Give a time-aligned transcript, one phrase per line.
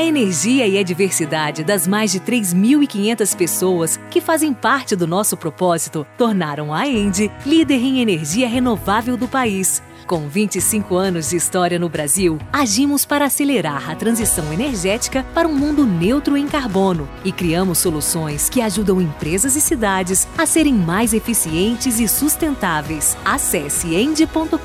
[0.00, 5.36] A energia e a diversidade das mais de 3.500 pessoas que fazem parte do nosso
[5.36, 9.82] propósito tornaram a Endi líder em energia renovável do país.
[10.06, 15.54] Com 25 anos de história no Brasil, agimos para acelerar a transição energética para um
[15.54, 21.12] mundo neutro em carbono e criamos soluções que ajudam empresas e cidades a serem mais
[21.12, 23.18] eficientes e sustentáveis.
[23.22, 24.56] Acesse endi.com.br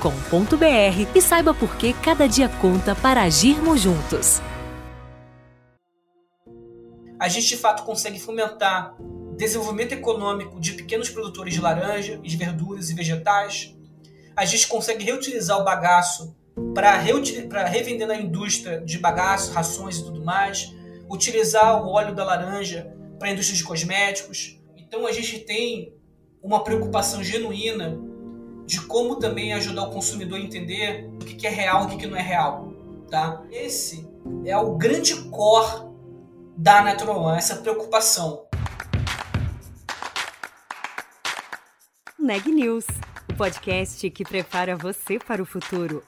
[1.13, 4.41] e saiba por que cada dia conta para agirmos juntos
[7.19, 8.95] a gente de fato consegue fomentar
[9.35, 13.75] desenvolvimento econômico de pequenos produtores de laranja, de verduras e vegetais.
[14.35, 16.35] A gente consegue reutilizar o bagaço
[16.73, 20.73] para revender na indústria de bagaço, rações e tudo mais.
[21.09, 24.59] Utilizar o óleo da laranja para a indústria de cosméticos.
[24.77, 25.93] Então a gente tem
[26.41, 27.97] uma preocupação genuína
[28.65, 32.07] de como também ajudar o consumidor a entender o que é real e o que
[32.07, 32.73] não é real.
[33.09, 33.43] Tá?
[33.51, 34.07] Esse
[34.45, 35.85] é o grande core
[36.57, 38.47] da Natural One, essa preocupação.
[42.17, 42.85] Neg News,
[43.29, 46.03] o podcast que prepara você para o futuro.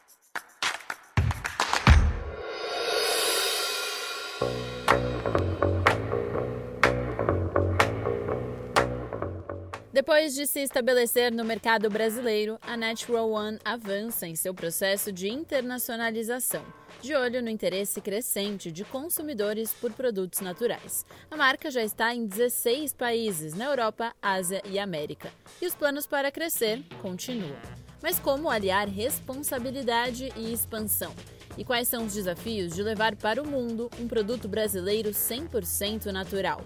[9.91, 15.27] Depois de se estabelecer no mercado brasileiro, a Natural One avança em seu processo de
[15.27, 16.63] internacionalização,
[17.01, 21.05] de olho no interesse crescente de consumidores por produtos naturais.
[21.29, 25.31] A marca já está em 16 países na Europa, Ásia e América,
[25.61, 27.55] e os planos para crescer continuam.
[28.01, 31.13] Mas como aliar responsabilidade e expansão?
[31.57, 36.61] E quais são os desafios de levar para o mundo um produto brasileiro 100% natural?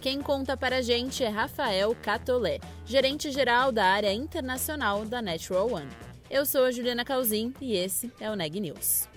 [0.00, 5.68] Quem conta para a gente é Rafael Catolé, gerente geral da área internacional da Natural
[5.72, 5.90] One.
[6.30, 9.15] Eu sou a Juliana Calzin e esse é o Neg News.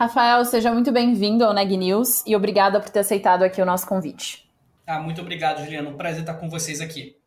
[0.00, 3.86] Rafael, seja muito bem-vindo ao Neg News e obrigada por ter aceitado aqui o nosso
[3.86, 4.50] convite.
[4.86, 5.90] Ah, muito obrigado, Juliana.
[5.90, 7.18] Um prazer estar com vocês aqui.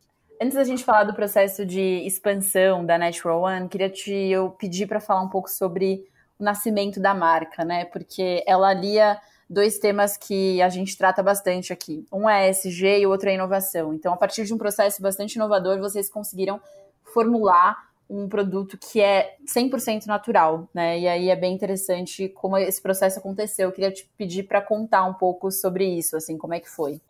[0.41, 4.87] Antes da gente falar do processo de expansão da Natural One, queria te eu pedir
[4.87, 6.03] para falar um pouco sobre
[6.39, 7.85] o nascimento da marca, né?
[7.85, 12.07] Porque ela alia dois temas que a gente trata bastante aqui.
[12.11, 13.93] Um é ESG e o outro é inovação.
[13.93, 16.59] Então, a partir de um processo bastante inovador, vocês conseguiram
[17.03, 20.99] formular um produto que é 100% natural, né?
[20.99, 23.69] E aí é bem interessante como esse processo aconteceu.
[23.69, 27.01] Eu queria te pedir para contar um pouco sobre isso, assim, como é que foi.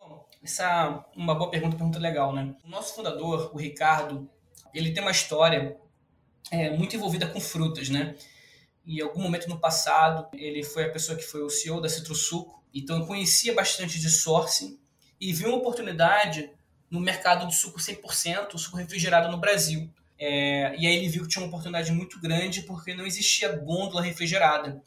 [0.42, 2.54] Essa é uma boa pergunta, pergunta legal, né?
[2.64, 4.28] O nosso fundador, o Ricardo,
[4.72, 5.76] ele tem uma história
[6.50, 8.14] é, muito envolvida com frutas, né?
[8.86, 12.62] em algum momento no passado, ele foi a pessoa que foi o CEO da Citrusuco,
[12.72, 14.78] então eu conhecia bastante de sourcing
[15.20, 16.50] e vi uma oportunidade
[16.90, 19.90] no mercado de suco 100%, suco refrigerado no Brasil.
[20.18, 24.02] É, e aí ele viu que tinha uma oportunidade muito grande porque não existia gôndola
[24.02, 24.82] refrigerada.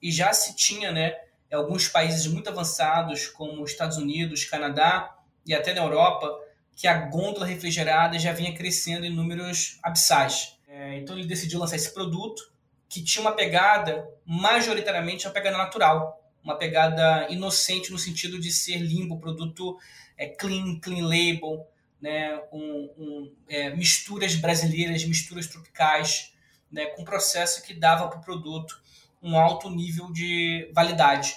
[0.00, 1.14] E já se tinha, né,
[1.52, 5.16] alguns países muito avançados, como os Estados Unidos, Canadá
[5.46, 6.28] e até na Europa,
[6.74, 10.58] que a gôndola refrigerada já vinha crescendo em números abissais.
[10.66, 12.50] É, então ele decidiu lançar esse produto
[12.88, 18.78] que tinha uma pegada, majoritariamente, uma pegada natural, uma pegada inocente no sentido de ser
[18.78, 19.78] limpo, produto
[20.16, 21.66] é, clean, clean label,
[22.02, 26.32] né, um, um, é, misturas brasileiras, misturas tropicais,
[26.70, 28.82] né, com processo que dava para o produto
[29.22, 31.36] um alto nível de validade.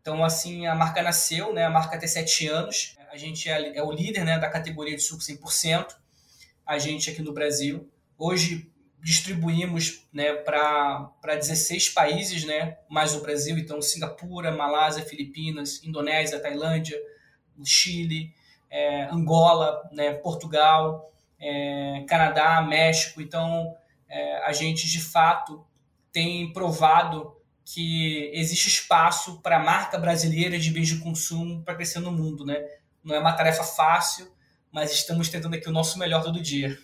[0.00, 3.82] Então, assim, a marca nasceu, né, a marca tem sete anos, a gente é, é
[3.82, 5.94] o líder né, da categoria de suco 100%,
[6.64, 7.86] a gente aqui no Brasil.
[8.16, 16.40] Hoje, distribuímos né, para 16 países, né, mais o Brasil, então Singapura, Malásia, Filipinas, Indonésia,
[16.40, 16.98] Tailândia,
[17.64, 18.32] Chile,
[18.70, 23.20] é, Angola, né, Portugal, é, Canadá, México.
[23.20, 23.74] Então,
[24.08, 25.64] é, a gente de fato
[26.12, 32.00] tem provado que existe espaço para a marca brasileira de bens de consumo para crescer
[32.00, 32.44] no mundo.
[32.44, 32.56] Né?
[33.04, 34.26] Não é uma tarefa fácil,
[34.72, 36.78] mas estamos tentando aqui o nosso melhor todo dia.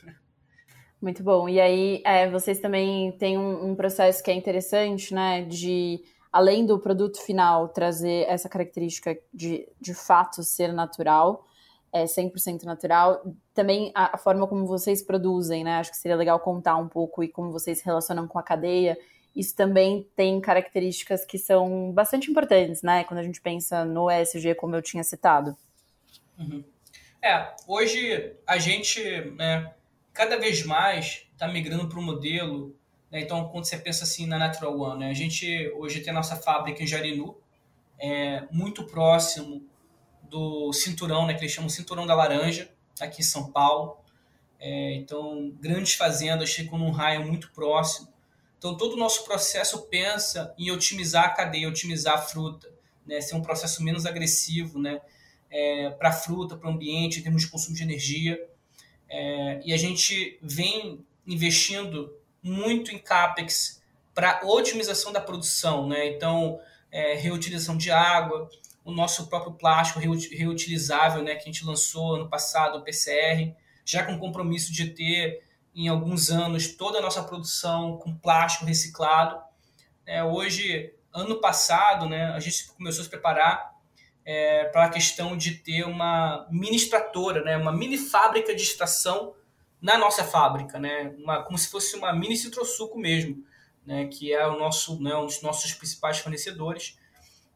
[1.01, 1.49] Muito bom.
[1.49, 5.43] E aí, é, vocês também têm um, um, processo que é interessante, né?
[5.43, 6.03] De,
[6.33, 11.45] além do produto final, trazer essa característica de, de fato ser natural,
[11.94, 13.25] é 100% natural.
[13.55, 15.76] Também a, a, forma como vocês produzem, né?
[15.76, 18.99] Acho que seria legal contar um pouco e como vocês se relacionam com a cadeia
[19.35, 23.02] isso também tem características que são bastante importantes, né?
[23.05, 25.56] Quando a gente pensa no ESG, como eu tinha citado.
[26.38, 26.62] Uhum.
[27.20, 29.02] É, hoje a gente,
[29.32, 29.73] né,
[30.12, 32.76] cada vez mais está migrando para o modelo.
[33.11, 36.14] Né, então, quando você pensa assim na Natural One, né, a gente hoje tem a
[36.14, 37.37] nossa fábrica em Jarinu,
[37.99, 39.67] é, muito próximo
[40.35, 42.69] do cinturão, né, que eles chamam cinturão da laranja,
[43.01, 43.97] aqui em São Paulo.
[44.59, 48.09] É, então, grandes fazendas ficam num raio muito próximo.
[48.59, 52.69] Então, todo o nosso processo pensa em otimizar a cadeia, otimizar a fruta,
[53.07, 55.01] né, ser um processo menos agressivo, né,
[55.49, 58.37] é, para a fruta, para o ambiente, em termos de consumo de energia.
[59.09, 63.81] É, e a gente vem investindo muito em CAPEX
[64.13, 65.87] para otimização da produção.
[65.87, 66.09] Né?
[66.09, 66.59] Então,
[66.91, 68.51] é, reutilização de água,
[68.85, 73.55] o nosso próprio plástico reutilizável, né, que a gente lançou ano passado, o PCR,
[73.85, 75.43] já com compromisso de ter
[75.75, 79.41] em alguns anos toda a nossa produção com plástico reciclado.
[80.07, 83.75] É, hoje, ano passado, né, a gente começou a se preparar
[84.25, 89.35] é, para a questão de ter uma mini extratora, né, uma mini fábrica de extração
[89.81, 93.45] na nossa fábrica, né, uma, como se fosse uma mini citrosuco mesmo,
[93.85, 96.99] né, que é o nosso, né, um dos nossos principais fornecedores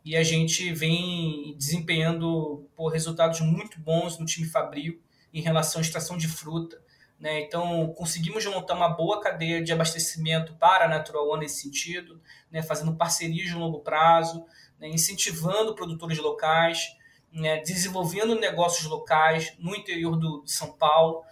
[0.04, 5.00] e a gente vem desempenhando por resultados muito bons no time Fabril
[5.32, 6.80] em relação à extração de fruta.
[7.18, 7.40] Né?
[7.40, 12.62] Então, conseguimos montar uma boa cadeia de abastecimento para a Natural One nesse sentido, né?
[12.62, 14.44] fazendo parcerias de longo prazo,
[14.78, 14.88] né?
[14.88, 16.96] incentivando produtores locais,
[17.32, 17.60] né?
[17.60, 21.24] desenvolvendo negócios locais no interior do, de São Paulo.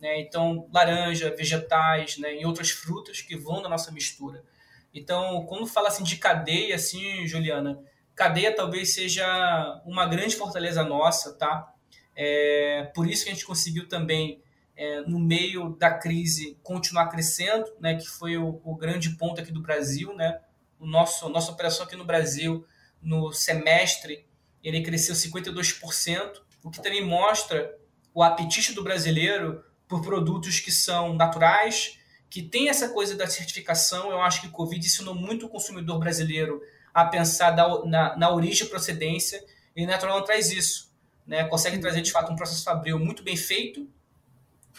[0.00, 0.20] Né?
[0.20, 2.40] Então, laranja, vegetais né?
[2.40, 4.44] e outras frutas que vão na nossa mistura.
[4.94, 7.82] Então, quando fala assim de cadeia, assim, Juliana,
[8.14, 11.72] cadeia talvez seja uma grande fortaleza nossa, tá?
[12.14, 14.42] É, por isso que a gente conseguiu também,
[14.76, 17.96] é, no meio da crise, continuar crescendo, né?
[17.96, 20.40] Que foi o, o grande ponto aqui do Brasil, né?
[20.78, 22.66] O nosso, nossa operação aqui no Brasil,
[23.00, 24.26] no semestre,
[24.62, 27.76] ele cresceu 52%, o que também mostra
[28.14, 31.98] o apetite do brasileiro por produtos que são naturais,
[32.30, 34.10] que tem essa coisa da certificação.
[34.10, 36.62] Eu acho que o Covid ensinou muito o consumidor brasileiro
[36.92, 39.42] a pensar da, na, na origem e procedência,
[39.74, 40.92] e Natural traz isso.
[41.26, 41.44] Né?
[41.44, 43.88] Consegue trazer, de fato, um processo fabril muito bem feito,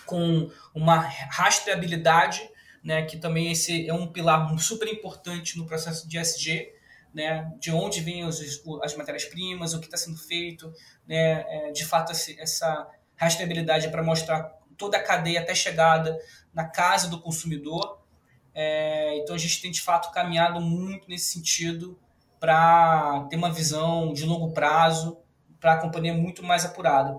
[0.05, 2.47] com uma rastreabilidade,
[2.83, 3.03] né?
[3.03, 6.73] que também esse é um pilar super importante no processo de SG,
[7.13, 7.51] né?
[7.59, 8.41] de onde vêm os,
[8.81, 10.73] as matérias-primas, o que está sendo feito,
[11.07, 11.45] né?
[11.47, 16.17] É, de fato, essa rastreabilidade é para mostrar toda a cadeia até chegada
[16.53, 18.01] na casa do consumidor.
[18.53, 21.99] É, então a gente tem de fato caminhado muito nesse sentido
[22.43, 25.15] para ter uma visão de longo prazo
[25.61, 27.15] para a companhia muito mais apurada.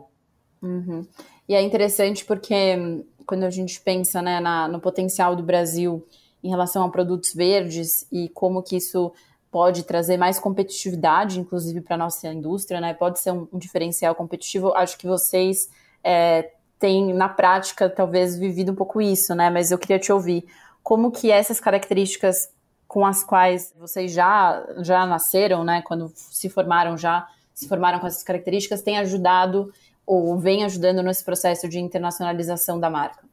[0.60, 1.06] Uhum.
[1.48, 6.06] E é interessante porque hum, quando a gente pensa né, na, no potencial do Brasil
[6.42, 9.14] em relação a produtos verdes e como que isso
[9.50, 12.92] pode trazer mais competitividade, inclusive para a nossa indústria, né?
[12.92, 14.74] Pode ser um, um diferencial competitivo.
[14.74, 15.70] Acho que vocês
[16.02, 19.48] é, têm, na prática, talvez vivido um pouco isso, né?
[19.48, 20.44] Mas eu queria te ouvir.
[20.82, 22.50] Como que essas características
[22.94, 25.82] com as quais vocês já, já nasceram, né?
[25.82, 29.74] Quando se formaram já, se formaram com essas características, tem ajudado
[30.06, 33.24] ou vem ajudando nesse processo de internacionalização da marca?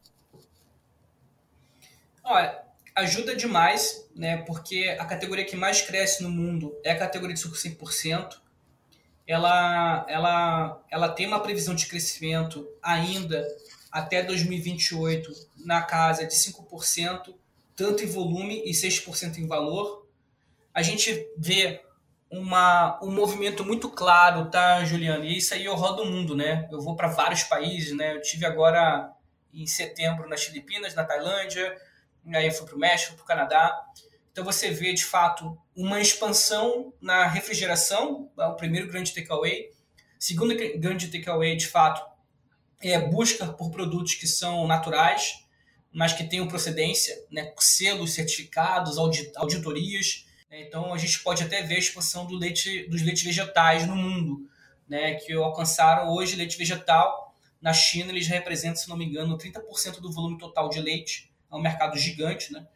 [2.24, 2.60] Olha,
[2.96, 4.38] ajuda demais, né?
[4.38, 8.38] Porque a categoria que mais cresce no mundo é a categoria de suco 100%.
[9.28, 13.46] Ela, ela, ela tem uma previsão de crescimento ainda
[13.92, 15.30] até 2028
[15.64, 17.32] na casa de 5%,
[17.76, 20.06] tanto em volume e 6% em valor.
[20.74, 21.80] A gente vê
[22.30, 25.24] uma, um movimento muito claro, tá, Juliana?
[25.24, 26.66] E isso aí eu rodo o mundo, né?
[26.72, 28.14] Eu vou para vários países, né?
[28.14, 29.12] Eu tive agora
[29.52, 31.76] em setembro nas Filipinas, na Tailândia,
[32.34, 33.84] aí eu fui para o México, para o Canadá.
[34.30, 39.70] Então você vê de fato uma expansão na refrigeração, é o primeiro grande takeaway.
[40.18, 42.02] Segundo grande takeaway, de fato,
[42.80, 45.44] é busca por produtos que são naturais,
[45.92, 50.26] mas que tenham procedência, né, selos certificados, auditorias.
[50.50, 53.94] Né, então a gente pode até ver a expansão do leite, dos leites vegetais no
[53.94, 54.48] mundo,
[54.88, 57.34] né, que alcançaram hoje leite vegetal.
[57.60, 61.30] Na China eles representam, se não me engano, 30% do volume total de leite.
[61.50, 62.52] É um mercado gigante.
[62.52, 62.66] Né?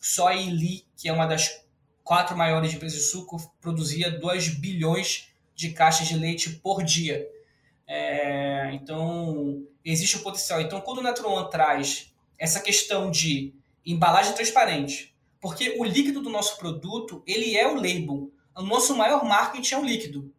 [0.00, 1.64] Só a Ili, que é uma das
[2.02, 7.26] quatro maiores empresas de suco, produzia 2 bilhões de caixas de leite por dia.
[7.86, 10.60] É, então, existe o potencial.
[10.60, 16.56] Então, quando o One traz essa questão de embalagem transparente, porque o líquido do nosso
[16.56, 18.30] produto, ele é o label.
[18.56, 20.32] O nosso maior marketing é o líquido.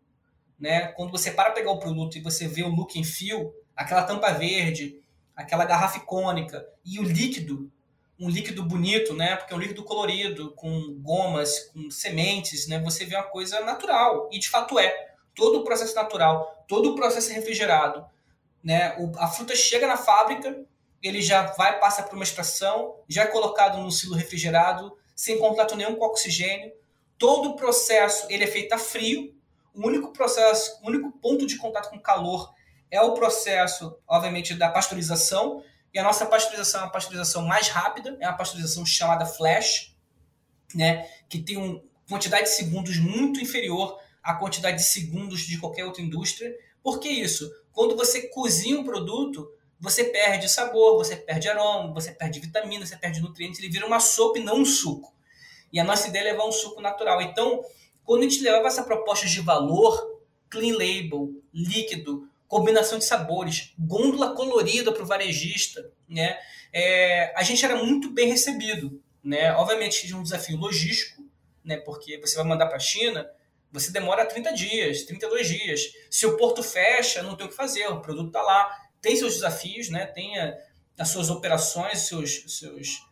[0.60, 0.88] Né?
[0.88, 4.32] Quando você para pegar o produto e você vê o look em fio, aquela tampa
[4.32, 5.00] verde,
[5.36, 7.72] aquela garrafa icônica e o líquido,
[8.20, 9.36] um líquido bonito, né?
[9.36, 12.80] Porque é um líquido colorido, com gomas, com sementes, né?
[12.80, 14.30] Você vê uma coisa natural.
[14.32, 15.14] E de fato é.
[15.36, 18.06] Todo o processo natural, todo o processo refrigerado,
[18.64, 18.96] né?
[19.18, 20.66] A fruta chega na fábrica,
[21.08, 25.76] ele já vai, passa por uma extração, já é colocado no silo refrigerado, sem contato
[25.76, 26.72] nenhum com oxigênio.
[27.18, 29.36] Todo o processo ele é feito a frio.
[29.74, 32.52] O único processo, o único ponto de contato com calor
[32.90, 38.18] é o processo, obviamente, da pasteurização, e a nossa pasteurização é uma pasteurização mais rápida,
[38.20, 39.96] é uma pasteurização chamada flash,
[40.74, 45.86] né, que tem uma quantidade de segundos muito inferior à quantidade de segundos de qualquer
[45.86, 46.54] outra indústria.
[46.84, 47.50] Por que isso?
[47.72, 49.50] Quando você cozinha um produto,
[49.86, 54.00] você perde sabor, você perde aroma, você perde vitamina, você perde nutrientes, ele vira uma
[54.00, 55.14] sopa e não um suco.
[55.72, 57.22] E a nossa ideia é levar um suco natural.
[57.22, 57.64] Então,
[58.04, 64.34] quando a gente levava essa proposta de valor, clean label, líquido, combinação de sabores, gôndola
[64.36, 66.36] colorida para o varejista, né?
[66.74, 69.52] É, a gente era muito bem recebido, né?
[69.54, 71.24] Obviamente tinha um desafio logístico,
[71.64, 71.78] né?
[71.78, 73.30] Porque você vai mandar para a China,
[73.72, 75.92] você demora 30 dias, 32 dias.
[76.10, 78.85] Se o porto fecha, não tem o que fazer, o produto está lá.
[79.06, 80.08] Tem seus desafios, né?
[80.08, 80.58] Tem a,
[80.98, 83.06] as suas operações, seus, seus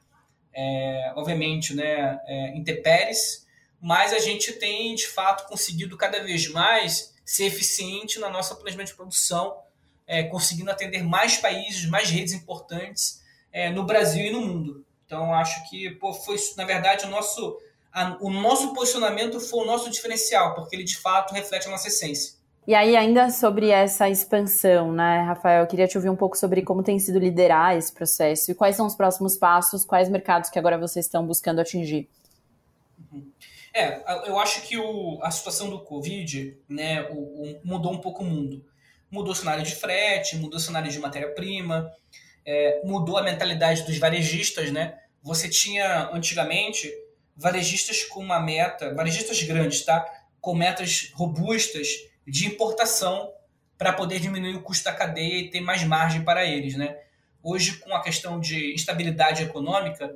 [0.52, 2.20] é, obviamente, né?
[2.26, 3.46] É, intempéries,
[3.80, 8.88] mas a gente tem de fato conseguido cada vez mais ser eficiente na nossa planejamento
[8.88, 9.56] de produção,
[10.08, 13.22] é, conseguindo atender mais países, mais redes importantes
[13.52, 14.84] é, no Brasil e no mundo.
[15.06, 17.60] Então, acho que pô, foi, na verdade, o nosso,
[17.92, 21.88] a, o nosso posicionamento foi o nosso diferencial, porque ele de fato reflete a nossa
[21.88, 22.34] essência.
[22.66, 26.62] E aí, ainda sobre essa expansão, né, Rafael, eu queria te ouvir um pouco sobre
[26.62, 30.58] como tem sido liderar esse processo e quais são os próximos passos, quais mercados que
[30.58, 32.10] agora vocês estão buscando atingir.
[33.74, 38.24] É, eu acho que o, a situação do Covid né, o, o, mudou um pouco
[38.24, 38.64] o mundo.
[39.12, 41.92] Mudou o cenário de frete, mudou o cenário de matéria-prima,
[42.46, 44.72] é, mudou a mentalidade dos varejistas.
[44.72, 44.98] Né?
[45.22, 46.90] Você tinha, antigamente,
[47.36, 50.06] varejistas com uma meta, varejistas grandes, tá?
[50.40, 53.32] com metas robustas de importação
[53.78, 56.76] para poder diminuir o custo da cadeia e ter mais margem para eles.
[56.76, 56.98] Né?
[57.42, 60.16] Hoje, com a questão de instabilidade econômica,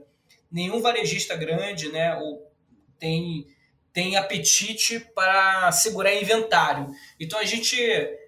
[0.52, 2.50] nenhum varejista grande, né, ou
[2.98, 3.48] tem,
[3.92, 6.88] tem apetite para segurar inventário.
[7.20, 7.78] Então a gente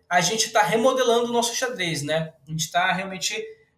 [0.10, 2.34] a gente está remodelando o nosso xadrez, né?
[2.48, 3.36] A gente está realmente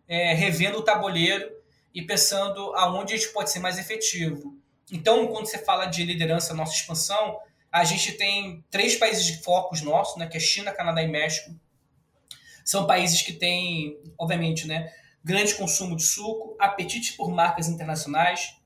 [0.07, 1.51] é, revendo o tabuleiro
[1.93, 4.57] e pensando aonde a gente pode ser mais efetivo.
[4.89, 7.37] Então, quando você fala de liderança, nossa expansão,
[7.71, 10.27] a gente tem três países de focos nossos, né?
[10.27, 11.55] Que é China, Canadá e México.
[12.65, 14.93] São países que têm, obviamente, né?
[15.23, 18.57] Grande consumo de suco, apetite por marcas internacionais,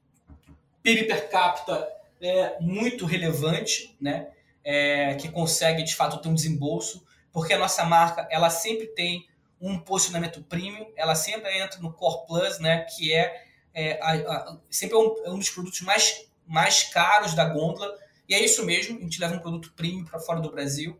[0.82, 1.88] PIB per capita
[2.22, 4.30] é, muito relevante, né?
[4.64, 9.28] É, que consegue de fato ter um desembolso, porque a nossa marca ela sempre tem
[9.62, 12.80] um posicionamento premium, ela sempre entra no Core Plus, né?
[12.82, 13.44] Que é,
[13.74, 17.96] é a, a, sempre é um, é um, dos produtos mais, mais caros da gôndola,
[18.28, 21.00] e é isso mesmo, a gente leva um produto premium para fora do Brasil.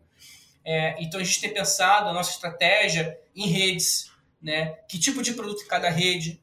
[0.64, 4.10] É, então a gente tem pensado a nossa estratégia em redes,
[4.42, 4.76] né?
[4.88, 6.42] Que tipo de produto em cada rede,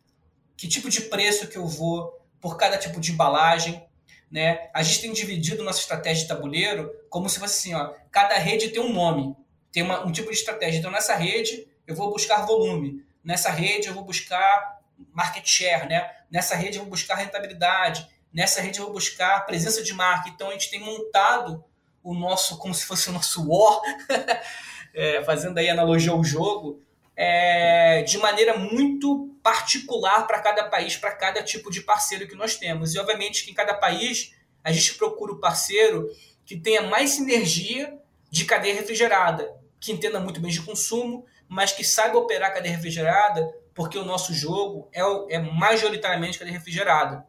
[0.55, 3.85] que tipo de preço que eu vou por cada tipo de embalagem,
[4.31, 4.69] né?
[4.73, 8.69] A gente tem dividido nossa estratégia de tabuleiro como se fosse assim, ó, cada rede
[8.69, 9.35] tem um nome,
[9.71, 10.79] tem uma, um tipo de estratégia.
[10.79, 13.05] Então, nessa rede, eu vou buscar volume.
[13.23, 14.79] Nessa rede, eu vou buscar
[15.11, 16.09] market share, né?
[16.31, 18.07] Nessa rede, eu vou buscar rentabilidade.
[18.33, 20.29] Nessa rede, eu vou buscar presença de marca.
[20.29, 21.63] Então, a gente tem montado
[22.01, 23.79] o nosso, como se fosse o nosso war,
[24.93, 26.81] é, fazendo aí analogia ao jogo,
[27.15, 32.55] é, de maneira muito particular para cada país, para cada tipo de parceiro que nós
[32.55, 32.95] temos.
[32.95, 36.09] E, obviamente, que em cada país a gente procura o parceiro
[36.45, 37.97] que tenha mais sinergia
[38.31, 43.47] de cadeia refrigerada, que entenda muito bem de consumo, mas que saiba operar cadeia refrigerada,
[43.75, 45.01] porque o nosso jogo é,
[45.35, 47.25] é majoritariamente cadeia refrigerada.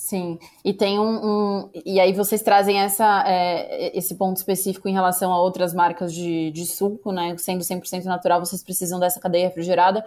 [0.00, 4.94] Sim, e tem um, um, E aí vocês trazem essa, é, esse ponto específico em
[4.94, 7.36] relação a outras marcas de, de suco, né?
[7.36, 10.02] Sendo 100% natural, vocês precisam dessa cadeia refrigerada.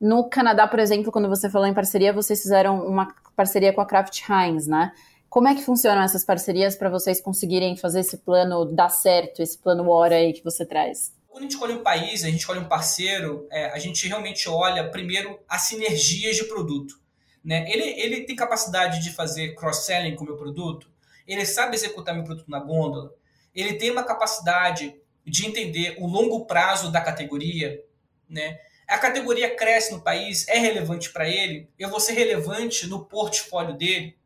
[0.00, 3.86] No Canadá, por exemplo, quando você falou em parceria, vocês fizeram uma parceria com a
[3.86, 4.92] Kraft Heinz, né?
[5.28, 9.58] Como é que funcionam essas parcerias para vocês conseguirem fazer esse plano dar certo, esse
[9.58, 11.12] plano hora aí que você traz?
[11.28, 14.48] Quando a gente escolhe um país, a gente escolhe um parceiro, é, a gente realmente
[14.48, 17.03] olha primeiro as sinergias de produto.
[17.44, 17.70] Né?
[17.70, 20.90] Ele, ele tem capacidade de fazer cross-selling com o meu produto,
[21.26, 23.14] ele sabe executar meu produto na gôndola,
[23.54, 24.94] ele tem uma capacidade
[25.26, 27.82] de entender o longo prazo da categoria,
[28.28, 28.58] né?
[28.86, 33.74] A categoria cresce no país, é relevante para ele, eu vou ser relevante no portfólio
[33.74, 34.16] dele.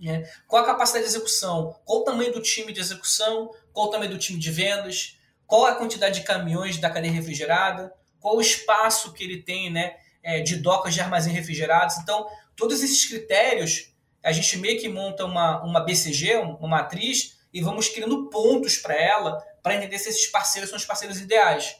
[0.00, 0.28] Né?
[0.46, 1.74] Qual a capacidade de execução?
[1.84, 3.50] Qual o tamanho do time de execução?
[3.72, 5.18] Qual o tamanho do time de vendas?
[5.46, 7.92] Qual a quantidade de caminhões da cadeia refrigerada?
[8.20, 11.98] Qual o espaço que ele tem né, é, de docas de armazém refrigerados.
[11.98, 12.26] Então,
[12.56, 17.88] todos esses critérios, a gente meio que monta uma, uma BCG, uma matriz, e vamos
[17.88, 21.76] criando pontos para ela, para entender se esses parceiros são os parceiros ideais.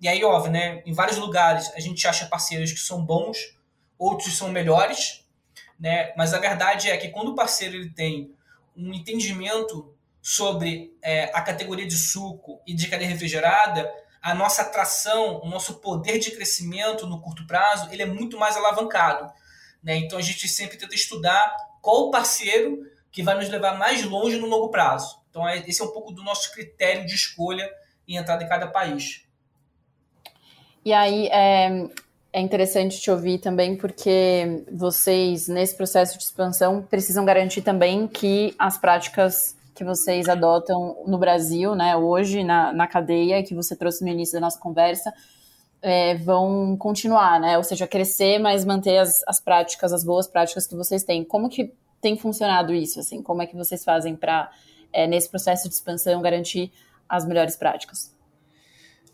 [0.00, 3.56] E aí, óbvio, né, em vários lugares a gente acha parceiros que são bons,
[3.96, 5.24] outros são melhores,
[5.78, 8.34] né, mas a verdade é que quando o parceiro ele tem
[8.76, 13.92] um entendimento sobre é, a categoria de suco e de cadeia refrigerada,
[14.22, 18.56] a nossa atração, o nosso poder de crescimento no curto prazo, ele é muito mais
[18.56, 19.32] alavancado.
[19.82, 19.96] Né?
[19.96, 24.38] Então a gente sempre tenta estudar qual o parceiro que vai nos levar mais longe
[24.38, 25.20] no longo prazo.
[25.28, 27.68] Então é, esse é um pouco do nosso critério de escolha
[28.06, 29.26] em entrada em cada país.
[30.84, 31.88] E aí é,
[32.32, 38.54] é interessante te ouvir também porque vocês nesse processo de expansão precisam garantir também que
[38.56, 44.04] as práticas que vocês adotam no Brasil, né, hoje na, na cadeia que você trouxe
[44.04, 45.12] no início da nossa conversa,
[45.82, 47.58] é, vão continuar, né?
[47.58, 51.24] Ou seja, crescer, mas manter as, as práticas, as boas práticas que vocês têm.
[51.24, 53.00] Como que tem funcionado isso?
[53.00, 54.50] Assim, como é que vocês fazem para
[54.92, 56.72] é, nesse processo de expansão garantir
[57.08, 58.14] as melhores práticas?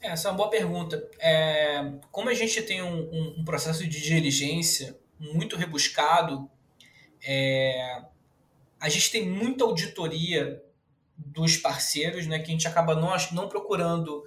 [0.00, 1.02] Essa é uma boa pergunta.
[1.18, 6.48] É, como a gente tem um, um, um, processo de diligência muito rebuscado,
[7.26, 8.02] é,
[8.80, 10.62] a gente tem muita auditoria
[11.16, 14.22] dos parceiros, né, que a gente acaba nós não procurando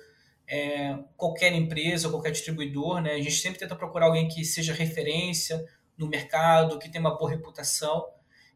[0.47, 3.13] é, qualquer empresa qualquer distribuidor, né?
[3.13, 5.65] A gente sempre tenta procurar alguém que seja referência
[5.97, 8.05] no mercado, que tenha uma boa reputação.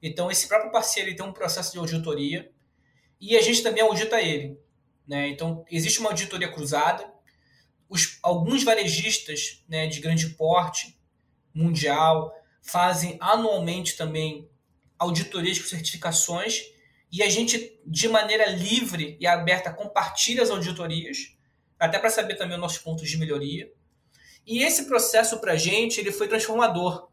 [0.02, 2.52] Então, esse próprio parceiro ele tem um processo de auditoria
[3.20, 4.60] e a gente também audita ele.
[5.08, 5.30] Né?
[5.30, 7.10] Então, existe uma auditoria cruzada.
[7.88, 11.00] Os, alguns varejistas né, de grande porte
[11.54, 14.50] mundial fazem anualmente também
[15.06, 16.64] auditorias com certificações
[17.12, 21.36] e a gente, de maneira livre e aberta, compartilha as auditorias
[21.80, 23.72] até para saber também os nossos pontos de melhoria.
[24.46, 27.10] E esse processo para a gente ele foi transformador,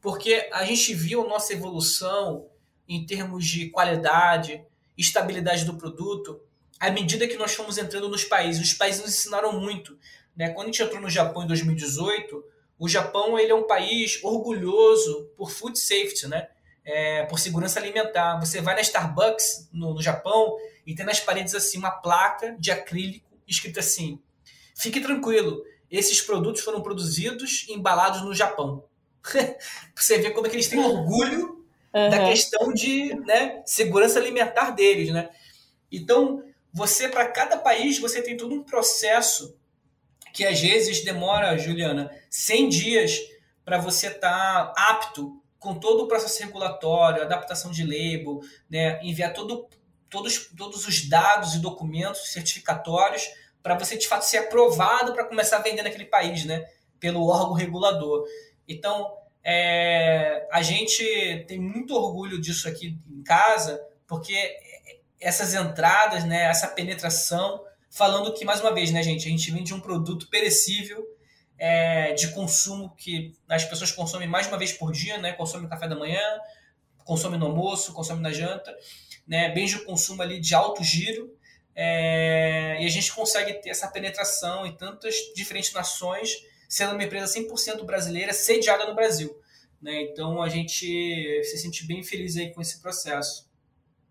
[0.00, 2.48] porque a gente viu nossa evolução
[2.86, 4.64] em termos de qualidade,
[4.96, 6.40] estabilidade do produto,
[6.78, 8.62] à medida que nós fomos entrando nos países.
[8.62, 9.98] Os países nos ensinaram muito.
[10.36, 10.50] Né?
[10.50, 12.44] Quando a gente entrou no Japão em 2018,
[12.78, 16.48] o Japão ele é um país orgulhoso por food safety, né?
[16.90, 18.40] É, por segurança alimentar.
[18.40, 22.70] Você vai na Starbucks no, no Japão e tem nas paredes assim uma placa de
[22.70, 24.18] acrílico escrito assim:
[24.74, 28.84] fique tranquilo, esses produtos foram produzidos e embalados no Japão.
[29.94, 32.10] você vê como é que eles têm orgulho uhum.
[32.10, 35.30] da questão de né, segurança alimentar deles, né?
[35.90, 39.56] Então, você, para cada país, você tem todo um processo
[40.32, 43.18] que às vezes demora, Juliana, 100 dias
[43.64, 48.40] para você estar tá apto com todo o processo regulatório, adaptação de label,
[48.70, 49.68] né, enviar todo,
[50.08, 53.28] todos, todos os dados e documentos certificatórios
[53.62, 56.64] para você de fato ser aprovado para começar a vender naquele país, né?
[57.00, 58.24] Pelo órgão regulador.
[58.66, 64.56] Então, é, a gente tem muito orgulho disso aqui em casa, porque
[65.20, 69.74] essas entradas, né, essa penetração, falando que, mais uma vez, né, gente, a gente vende
[69.74, 71.04] um produto perecível
[71.58, 75.32] é, de consumo que as pessoas consomem mais uma vez por dia, né?
[75.32, 76.22] Consome no café da manhã,
[77.04, 78.74] consome no almoço, consome na janta
[79.28, 81.36] né, bens de consumo ali de alto giro,
[81.76, 86.30] é, e a gente consegue ter essa penetração em tantas diferentes nações,
[86.66, 89.38] sendo uma empresa 100% brasileira, sediada no Brasil.
[89.80, 90.02] Né?
[90.02, 93.47] Então a gente se sente bem feliz aí com esse processo.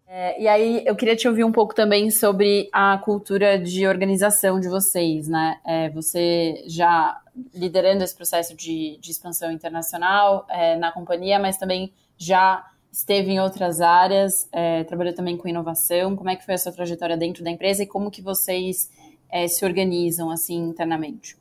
[0.09, 4.57] É, e aí eu queria te ouvir um pouco também sobre a cultura de organização
[4.57, 5.59] de vocês, né?
[5.65, 7.19] É, você já
[7.53, 13.39] liderando esse processo de, de expansão internacional é, na companhia, mas também já esteve em
[13.39, 16.15] outras áreas, é, trabalhou também com inovação.
[16.15, 18.89] Como é que foi a sua trajetória dentro da empresa e como que vocês
[19.29, 21.35] é, se organizam assim internamente?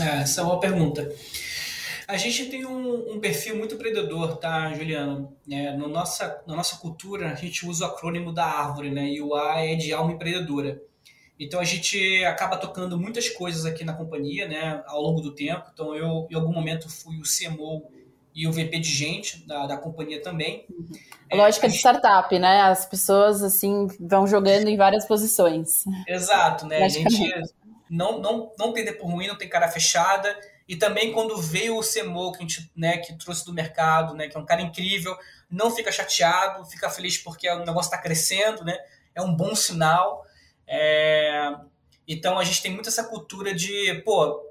[0.00, 1.08] É, essa é uma pergunta.
[2.08, 5.36] A gente tem um, um perfil muito empreendedor, tá, Juliano?
[5.50, 9.06] É, no nossa, na nossa cultura, a gente usa o acrônimo da árvore, né?
[9.10, 10.80] E o A é de alma empreendedora.
[11.38, 15.70] Então a gente acaba tocando muitas coisas aqui na companhia, né, ao longo do tempo.
[15.72, 17.84] Então eu, em algum momento, fui o CMO
[18.34, 20.64] e o VP de gente da, da companhia também.
[21.30, 22.62] A lógica é, de startup, né?
[22.62, 25.84] As pessoas assim vão jogando em várias posições.
[26.06, 26.82] Exato, né?
[26.82, 27.30] A gente
[27.90, 30.34] não, não, não tem tempo ruim, não tem cara fechada.
[30.68, 34.28] E também quando veio o CMO que a gente né, que trouxe do mercado, né,
[34.28, 35.16] que é um cara incrível,
[35.50, 38.78] não fica chateado, fica feliz porque o negócio está crescendo, né?
[39.14, 40.26] É um bom sinal.
[40.66, 41.54] É...
[42.06, 44.46] Então a gente tem muito essa cultura de, pô,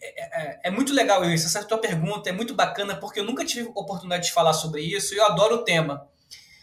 [0.00, 1.46] é, é, é, muito legal isso.
[1.46, 5.14] Essa tua pergunta é muito bacana porque eu nunca tive oportunidade de falar sobre isso
[5.14, 6.08] e eu adoro o tema.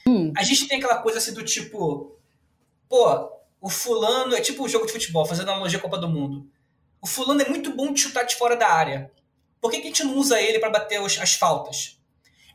[0.07, 0.31] Hum.
[0.37, 2.17] A gente tem aquela coisa assim do tipo,
[2.87, 6.47] pô, o fulano é tipo um jogo de futebol, fazendo analogia à Copa do Mundo.
[7.03, 9.11] O fulano é muito bom de chutar de fora da área.
[9.59, 11.99] Por que, que a gente não usa ele para bater os, as faltas?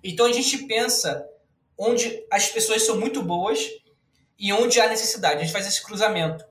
[0.02, 1.28] Então a gente pensa
[1.76, 3.68] onde as pessoas são muito boas
[4.38, 5.36] e onde há necessidade.
[5.36, 6.46] A gente faz esse cruzamento.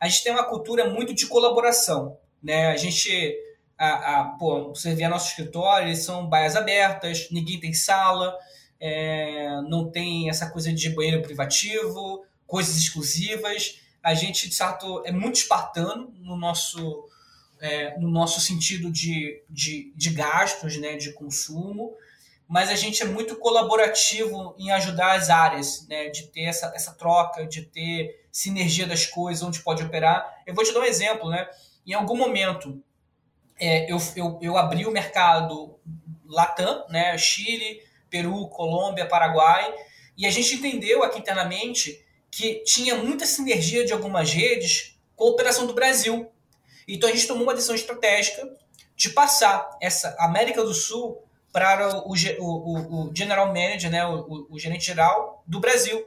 [0.00, 2.18] A gente tem uma cultura muito de colaboração.
[2.42, 2.72] Né?
[2.72, 3.36] A gente.
[3.78, 8.36] A, a, pô, você vê nosso escritório, eles são baias abertas, ninguém tem sala,
[8.80, 13.80] é, não tem essa coisa de banheiro privativo, coisas exclusivas.
[14.02, 17.07] A gente, de certo, é muito espartano no nosso,
[17.60, 21.96] é, no nosso sentido de, de, de gastos, né, de consumo
[22.48, 26.08] mas a gente é muito colaborativo em ajudar as áreas, né?
[26.08, 30.42] De ter essa, essa troca, de ter sinergia das coisas, onde pode operar.
[30.46, 31.46] Eu vou te dar um exemplo, né?
[31.86, 32.82] Em algum momento,
[33.60, 35.78] é, eu, eu, eu abri o mercado
[36.24, 37.18] Latam, né?
[37.18, 39.70] Chile, Peru, Colômbia, Paraguai,
[40.16, 45.30] e a gente entendeu aqui internamente que tinha muita sinergia de algumas redes com a
[45.30, 46.30] operação do Brasil.
[46.94, 48.48] Então a gente tomou uma decisão estratégica
[48.96, 51.22] de passar essa América do Sul
[51.52, 56.04] para o, o, o general manager, né, o, o, gerente geral do Brasil.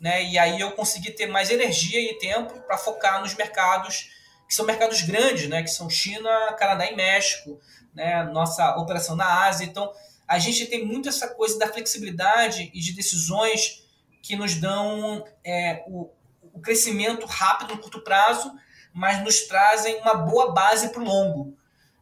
[0.00, 0.24] Né?
[0.24, 4.08] E aí eu consegui ter mais energia e tempo para focar nos mercados
[4.48, 7.60] que são mercados grandes, né, que são China, Canadá e México,
[7.94, 9.64] né, nossa operação na Ásia.
[9.64, 9.92] Então,
[10.26, 13.84] a gente tem muito essa coisa da flexibilidade e de decisões
[14.22, 16.10] que nos dão é, o,
[16.52, 18.52] o crescimento rápido no curto prazo,
[18.92, 21.56] mas nos trazem uma boa base para o longo.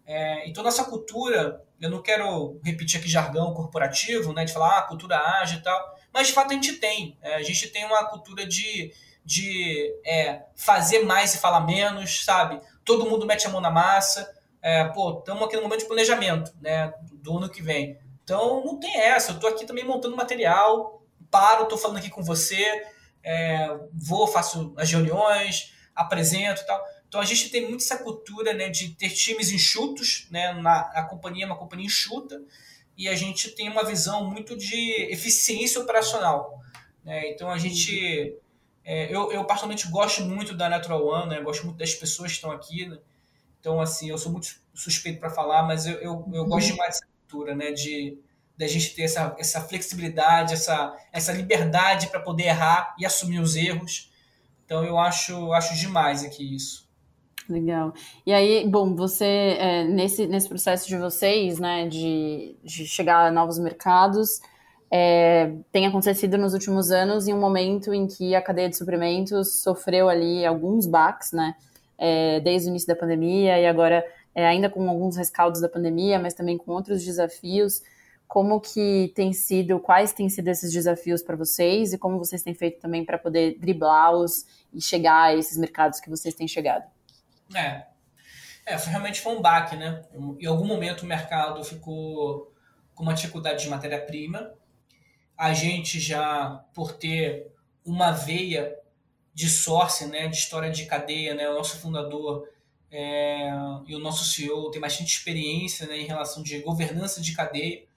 [0.07, 4.83] É, então, nossa cultura eu não quero repetir aqui jargão corporativo, né, de falar ah,
[4.83, 7.16] cultura ágil e tal, mas de fato a gente tem.
[7.22, 8.92] É, a gente tem uma cultura de,
[9.24, 12.61] de é, fazer mais e falar menos, sabe?
[12.85, 14.35] Todo mundo mete a mão na massa.
[14.61, 17.96] É, pô, estamos aqui no momento de planejamento, né, do ano que vem.
[18.24, 19.31] Então não tem essa.
[19.31, 22.87] Eu estou aqui também montando material, paro, estou falando aqui com você,
[23.22, 26.82] é, vou, faço as reuniões, apresento e tal.
[27.08, 31.02] Então a gente tem muito essa cultura né, de ter times enxutos, né, na, a
[31.04, 32.40] companhia é uma companhia enxuta,
[32.96, 36.61] e a gente tem uma visão muito de eficiência operacional.
[37.04, 37.30] Né?
[37.30, 38.37] Então a gente.
[38.84, 41.40] É, eu, eu particularmente gosto muito da Natural One, né?
[41.42, 42.87] gosto muito das pessoas que estão aqui.
[42.87, 42.98] Né?
[43.61, 47.06] Então, assim, eu sou muito suspeito para falar, mas eu, eu, eu gosto demais dessa
[47.06, 47.72] cultura, né?
[47.72, 48.18] De,
[48.56, 53.40] de a gente ter essa, essa flexibilidade, essa, essa liberdade para poder errar e assumir
[53.40, 54.07] os erros.
[54.68, 56.87] Então, eu acho, acho demais aqui isso.
[57.48, 57.94] Legal.
[58.26, 63.31] E aí, bom, você, é, nesse, nesse processo de vocês, né, de, de chegar a
[63.31, 64.42] novos mercados,
[64.90, 69.62] é, tem acontecido nos últimos anos em um momento em que a cadeia de suprimentos
[69.62, 71.54] sofreu ali alguns baques, né,
[71.96, 74.04] é, desde o início da pandemia e agora
[74.35, 77.81] é, ainda com alguns rescaldos da pandemia, mas também com outros desafios.
[78.28, 82.54] Como que tem sido, quais têm sido esses desafios para vocês e como vocês têm
[82.54, 86.84] feito também para poder driblá-los e chegar a esses mercados que vocês têm chegado?
[87.54, 87.86] É.
[88.66, 90.02] É, realmente foi um baque, né?
[90.38, 92.52] Em algum momento o mercado ficou
[92.94, 94.52] com uma dificuldade de matéria-prima.
[95.34, 97.50] A gente já, por ter
[97.82, 98.76] uma veia
[99.32, 102.46] de source, né, de história de cadeia, né, o nosso fundador
[102.90, 103.48] é,
[103.86, 107.88] e o nosso CEO tem bastante experiência né, em relação de governança de cadeia.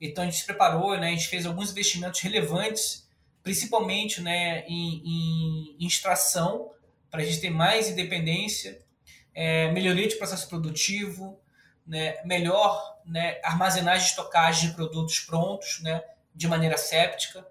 [0.00, 3.08] Então a gente se preparou, né, a gente fez alguns investimentos relevantes,
[3.42, 6.70] principalmente né, em, em, em extração,
[7.10, 8.82] para a gente ter mais independência,
[9.34, 11.40] é, melhoria de processo produtivo,
[11.86, 16.02] né, melhor né, armazenagem e estocagem de produtos prontos né,
[16.34, 17.46] de maneira séptica.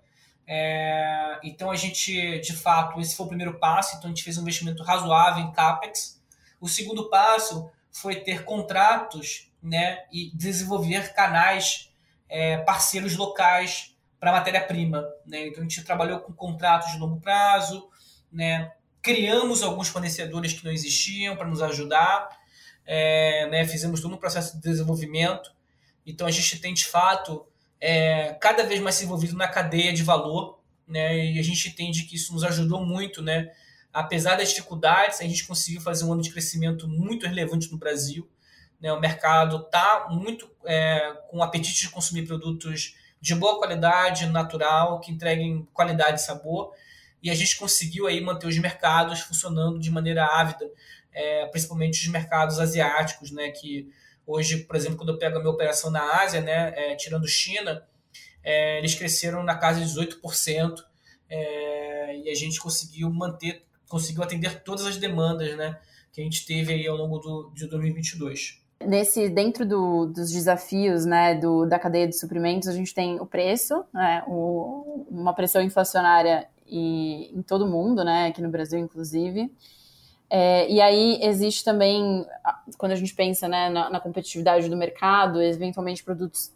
[0.46, 4.38] É, então a gente, de fato, esse foi o primeiro passo, então a gente fez
[4.38, 6.22] um investimento razoável em CAPEX.
[6.62, 11.87] O segundo passo foi ter contratos né, e desenvolver canais
[12.30, 15.08] é, parceiros locais para matéria-prima.
[15.26, 15.48] Né?
[15.48, 17.90] Então a gente trabalhou com contratos de longo prazo,
[18.32, 18.72] né?
[19.08, 22.28] criamos alguns fornecedores que não existiam para nos ajudar,
[22.86, 25.50] é, né, fizemos todo um processo de desenvolvimento.
[26.06, 27.46] Então a gente tem de fato
[27.80, 32.04] é, cada vez mais se envolvido na cadeia de valor, né, e a gente entende
[32.04, 33.50] que isso nos ajudou muito, né,
[33.94, 38.30] apesar das dificuldades, a gente conseguiu fazer um ano de crescimento muito relevante no Brasil.
[38.80, 45.00] Né, o mercado está muito é, com apetite de consumir produtos de boa qualidade, natural,
[45.00, 46.74] que entreguem qualidade e sabor
[47.22, 50.70] e a gente conseguiu aí manter os mercados funcionando de maneira ávida,
[51.12, 53.92] é, principalmente os mercados asiáticos, né, que
[54.26, 57.86] hoje, por exemplo, quando eu pego a minha operação na Ásia, né, é, tirando China,
[58.44, 60.84] é, eles cresceram na casa de 18%,
[61.30, 65.80] é, e a gente conseguiu manter, conseguiu atender todas as demandas, né,
[66.14, 68.62] que a gente teve aí ao longo do, de 2022.
[68.80, 73.26] Nesse, dentro do, dos desafios né, do, da cadeia de suprimentos, a gente tem o
[73.26, 79.52] preço, né, o, uma pressão inflacionária e em todo mundo, né, aqui no Brasil inclusive.
[80.30, 82.26] É, e aí existe também,
[82.78, 86.52] quando a gente pensa né, na, na, competitividade do mercado, eventualmente produtos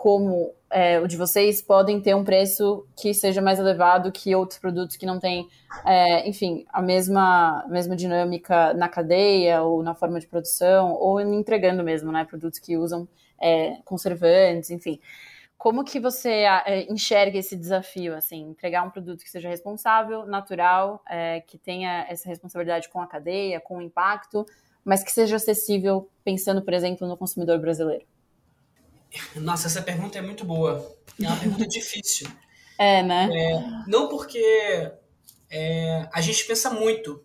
[0.00, 4.58] como é, o de vocês podem ter um preço que seja mais elevado que outros
[4.58, 5.46] produtos que não têm,
[5.84, 11.84] é, enfim, a mesma, mesma dinâmica na cadeia ou na forma de produção ou entregando
[11.84, 13.06] mesmo, né, produtos que usam
[13.38, 14.98] é, conservantes, enfim.
[15.58, 21.02] Como que você é, enxerga esse desafio, assim, entregar um produto que seja responsável, natural,
[21.10, 24.46] é, que tenha essa responsabilidade com a cadeia, com o impacto,
[24.82, 28.06] mas que seja acessível pensando, por exemplo, no consumidor brasileiro?
[29.36, 30.96] Nossa, essa pergunta é muito boa.
[31.20, 32.28] É uma pergunta difícil.
[32.78, 33.28] É, né?
[33.32, 34.90] É, não porque
[35.50, 37.22] é, a gente pensa muito,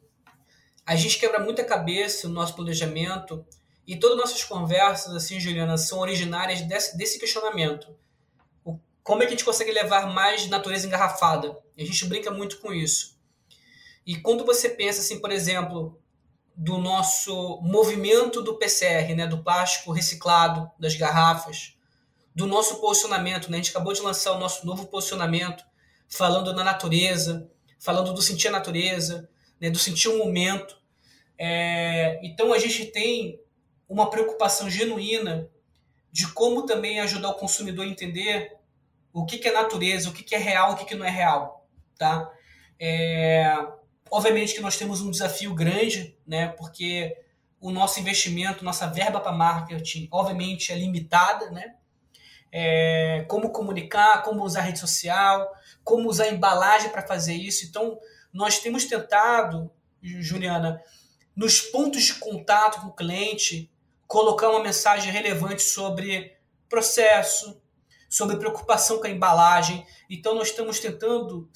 [0.86, 3.45] a gente quebra muita cabeça no nosso planejamento
[3.88, 7.95] e todas as nossas conversas, assim, Juliana, são originárias desse, desse questionamento.
[8.63, 11.58] O, como é que a gente consegue levar mais natureza engarrafada?
[11.78, 13.15] E a gente brinca muito com isso.
[14.06, 16.00] E quando você pensa, assim, por exemplo,
[16.56, 21.75] do nosso movimento do PCR, né, do plástico reciclado das garrafas,
[22.36, 23.50] do nosso posicionamento.
[23.50, 23.58] Né?
[23.58, 25.63] A gente acabou de lançar o nosso novo posicionamento,
[26.10, 30.78] falando da natureza, falando do sentir a natureza, né, do sentir o momento.
[31.38, 33.39] É, então a gente tem
[33.88, 35.50] uma preocupação genuína
[36.12, 38.56] de como também ajudar o consumidor a entender
[39.13, 41.10] o que, que é natureza, o que, que é real, o que, que não é
[41.10, 41.67] real,
[41.98, 42.30] tá?
[42.80, 43.54] É,
[44.10, 46.50] obviamente que nós temos um desafio grande, né?
[46.50, 47.15] Porque
[47.60, 51.76] o nosso investimento, nossa verba para marketing, obviamente é limitada, né?
[52.58, 57.65] É, como comunicar, como usar rede social, como usar embalagem para fazer isso.
[57.65, 58.00] Então,
[58.32, 59.70] nós temos tentado,
[60.02, 60.82] Juliana,
[61.36, 63.70] nos pontos de contato com o cliente,
[64.08, 66.38] colocar uma mensagem relevante sobre
[66.70, 67.62] processo,
[68.08, 69.86] sobre preocupação com a embalagem.
[70.10, 71.50] Então, nós estamos tentando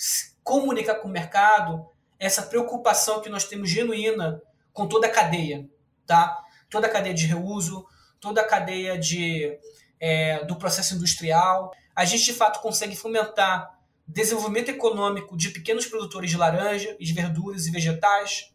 [0.43, 1.87] comunicar com o mercado
[2.19, 4.41] essa preocupação que nós temos genuína
[4.73, 5.65] com toda a cadeia,
[6.05, 6.43] tá?
[6.69, 7.87] Toda a cadeia de reuso,
[8.19, 9.57] toda a cadeia de
[9.99, 11.73] é, do processo industrial.
[11.95, 17.67] A gente, de fato, consegue fomentar desenvolvimento econômico de pequenos produtores de laranja, de verduras
[17.67, 18.51] e vegetais.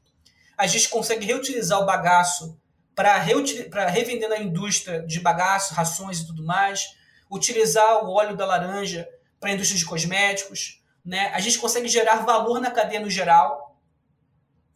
[0.56, 2.58] A gente consegue reutilizar o bagaço
[2.94, 6.96] para revender na indústria de bagaço, rações e tudo mais.
[7.30, 9.08] Utilizar o óleo da laranja
[9.40, 10.82] para a indústria de cosméticos.
[11.04, 11.30] Né?
[11.34, 13.78] A gente consegue gerar valor na cadeia no geral.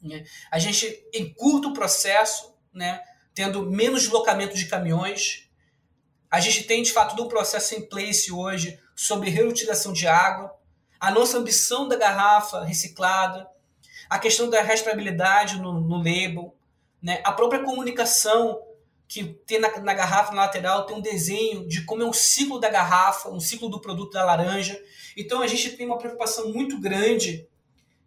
[0.00, 0.24] Né?
[0.50, 3.00] A gente encurta o processo, né?
[3.34, 5.47] tendo menos deslocamento de caminhões.
[6.30, 10.54] A gente tem, de fato, um processo em place hoje sobre reutilização de água,
[11.00, 13.48] a nossa ambição da garrafa reciclada,
[14.10, 16.54] a questão da restabilidade no, no label,
[17.00, 17.20] né?
[17.24, 18.62] a própria comunicação
[19.06, 22.58] que tem na, na, garrafa na lateral tem um desenho de como é um ciclo
[22.58, 24.78] da garrafa, um ciclo do produto da laranja.
[25.16, 27.48] Então a gente tem uma preocupação muito grande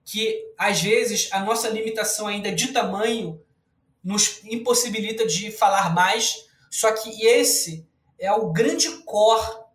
[0.05, 3.41] que às vezes a nossa limitação ainda de tamanho
[4.03, 6.47] nos impossibilita de falar mais.
[6.69, 7.87] Só que esse
[8.21, 9.65] é o grande core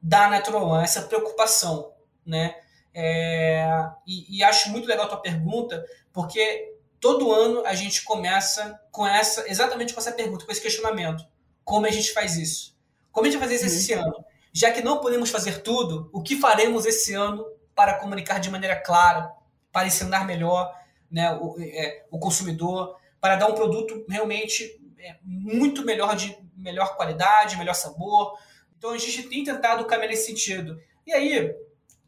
[0.00, 1.92] da Natural One, essa preocupação,
[2.26, 2.56] né?
[2.94, 3.64] É,
[4.06, 9.06] e, e, acho muito legal a tua pergunta, porque todo ano a gente começa com
[9.06, 11.24] essa, exatamente com essa pergunta, com esse questionamento.
[11.64, 12.76] Como a gente faz isso?
[13.10, 13.80] Como a gente vai fazer isso uhum.
[13.80, 14.24] esse ano?
[14.52, 18.76] Já que não podemos fazer tudo, o que faremos esse ano para comunicar de maneira
[18.76, 19.32] clara,
[19.70, 20.74] para ensinar melhor
[21.10, 26.96] né, o, é, o consumidor, para dar um produto realmente é, muito melhor de melhor
[26.96, 28.38] qualidade, melhor sabor.
[28.78, 30.80] Então a gente tem tentado caminhar nesse sentido.
[31.04, 31.52] E aí,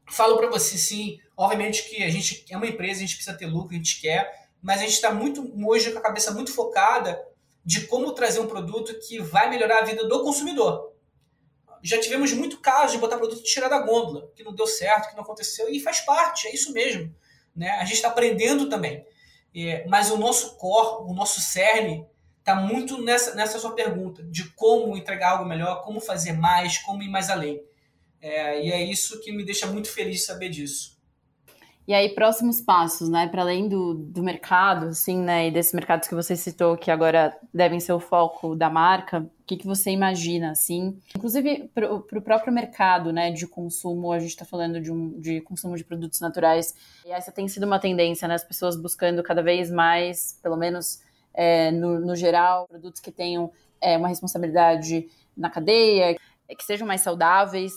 [0.08, 3.46] falo para você sim, obviamente que a gente é uma empresa, a gente precisa ter
[3.46, 7.20] lucro, a gente quer, mas a gente está muito hoje com a cabeça muito focada
[7.64, 10.92] de como trazer um produto que vai melhorar a vida do consumidor.
[11.82, 15.16] Já tivemos muito caso de botar produto tirar da gôndola, que não deu certo, que
[15.16, 17.14] não aconteceu, e faz parte, é isso mesmo.
[17.54, 17.70] Né?
[17.72, 19.04] A gente está aprendendo também.
[19.54, 22.06] É, mas o nosso core, o nosso cerne,
[22.44, 27.02] está muito nessa, nessa sua pergunta, de como entregar algo melhor, como fazer mais, como
[27.02, 27.62] ir mais além.
[28.20, 30.94] É, e é isso que me deixa muito feliz saber disso.
[31.86, 33.28] E aí, próximos passos, né?
[33.28, 35.48] Para além do, do mercado, assim, né?
[35.48, 39.44] E desses mercados que você citou, que agora devem ser o foco da marca, o
[39.46, 40.98] que, que você imagina, assim?
[41.14, 43.30] Inclusive, para o próprio mercado, né?
[43.30, 46.74] De consumo, a gente está falando de, um, de consumo de produtos naturais.
[47.04, 48.34] E essa tem sido uma tendência, né?
[48.34, 51.03] As pessoas buscando cada vez mais, pelo menos
[51.34, 56.16] é, no, no, geral, produtos que tenham é, uma responsabilidade na cadeia,
[56.56, 57.72] que sejam mais saudáveis.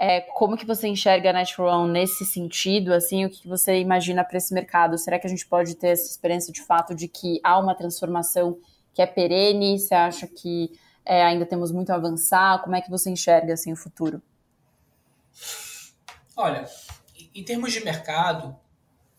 [0.00, 2.92] É, como que você enxerga a Natural nesse sentido?
[2.92, 4.96] Assim, o que você imagina para esse mercado?
[4.96, 8.58] Será que a gente pode ter essa experiência de fato de que há uma transformação
[8.94, 9.78] que é perene?
[9.78, 10.70] Você acha que
[11.04, 12.62] é, ainda temos muito a avançar?
[12.62, 14.22] Como é que você enxerga assim o futuro?
[16.36, 16.64] Olha,
[17.34, 18.56] em termos de mercado,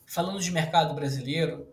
[0.05, 1.67] falando de mercado brasileiro,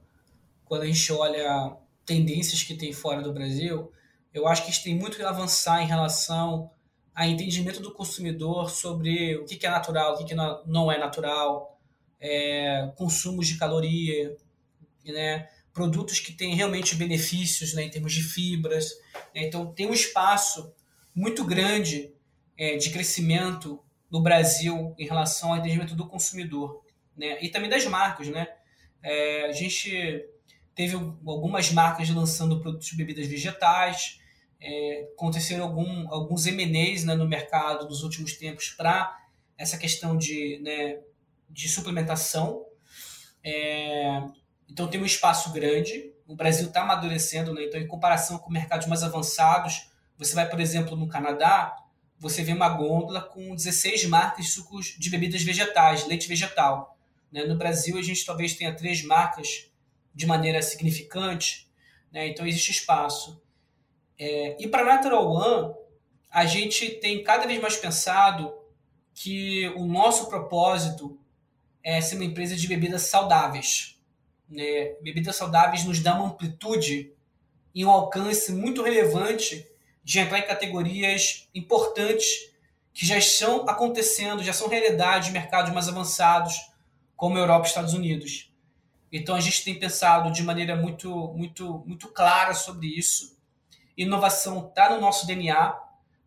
[0.65, 1.77] quando a gente olha
[2.07, 3.93] tendências que tem fora do Brasil,
[4.33, 6.71] eu acho que a gente tem muito que avançar em relação
[7.15, 11.81] a entendimento do consumidor sobre o que é natural, o que não é natural,
[12.21, 14.37] é, consumos de caloria,
[15.07, 18.93] né, produtos que têm realmente benefícios né, em termos de fibras.
[19.35, 20.75] Né, então, tem um espaço
[21.15, 22.13] muito grande
[22.59, 26.85] é, de crescimento no Brasil em relação ao entendimento do consumidor
[27.17, 28.29] né, e também das marcas.
[28.29, 28.47] Né?
[29.03, 30.29] É, a gente
[30.77, 34.21] teve algumas marcas lançando produtos de bebidas vegetais,
[34.61, 39.19] é, aconteceram algum, alguns M&As né, no mercado nos últimos tempos para
[39.57, 41.01] essa questão de, né,
[41.49, 42.65] de suplementação.
[43.43, 44.23] É,
[44.69, 46.13] então tem um espaço grande.
[46.27, 47.65] O Brasil está amadurecendo, né?
[47.65, 51.75] então em comparação com mercados mais avançados, você vai, por exemplo, no Canadá,
[52.19, 56.99] você vê uma gôndola com 16 marcas de sucos de bebidas vegetais, leite vegetal.
[57.33, 57.45] Né?
[57.45, 59.71] No Brasil, a gente talvez tenha três marcas
[60.17, 61.69] de maneira significante,
[62.11, 62.27] né?
[62.27, 63.39] então existe espaço.
[64.19, 65.75] É, e para Natural One,
[66.31, 68.53] a gente tem cada vez mais pensado
[69.13, 71.21] que o nosso propósito
[71.85, 74.01] é ser uma empresa de bebidas saudáveis.
[74.49, 74.95] Né?
[75.03, 77.13] Bebidas saudáveis nos dá uma amplitude
[77.75, 79.67] e um alcance muito relevante
[80.03, 82.51] de entrar em categorias importantes
[82.95, 86.71] que já estão acontecendo, já são realidade em mercados mais avançados,
[87.15, 88.46] como Europa e Estados Unidos.
[89.17, 93.37] Então a gente tem pensado de maneira muito, muito, muito clara sobre isso
[93.97, 95.75] Inovação está no nosso DNA.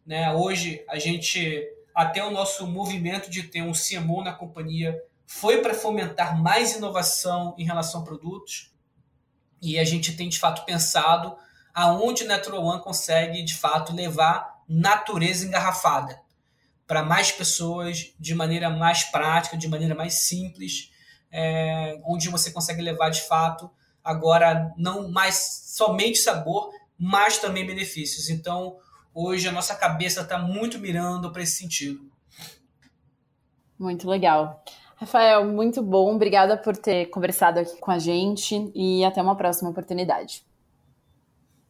[0.06, 0.34] Né?
[0.34, 5.76] Hoje, a gente, até o nosso movimento de ter um CMO na companhia foi para
[5.76, 8.74] fomentar mais inovação em relação a produtos.
[9.62, 11.38] E a gente tem, de fato, pensado
[11.72, 16.20] aonde Natural One consegue, de fato, levar natureza engarrafada
[16.88, 20.92] para mais pessoas de maneira mais prática, de maneira mais simples,
[21.32, 23.70] é, onde você consegue levar, de fato,
[24.04, 28.30] agora não mais somente sabor, mas também benefícios.
[28.30, 28.78] Então,
[29.14, 32.10] hoje a nossa cabeça está muito mirando para esse sentido.
[33.78, 34.64] Muito legal.
[34.98, 36.14] Rafael, muito bom.
[36.14, 40.44] Obrigada por ter conversado aqui com a gente e até uma próxima oportunidade.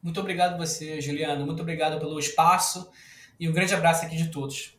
[0.01, 1.45] Muito obrigado você, Juliana.
[1.45, 2.89] Muito obrigado pelo espaço
[3.39, 4.78] e um grande abraço aqui de todos.